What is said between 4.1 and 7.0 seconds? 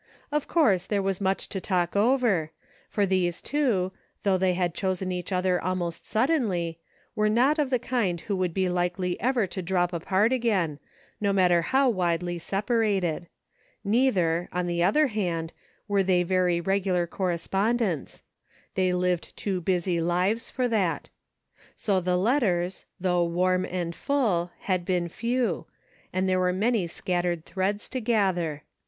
though they had chosen each other almost suddenly,